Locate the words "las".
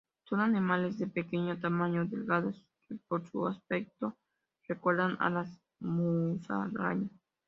5.29-5.61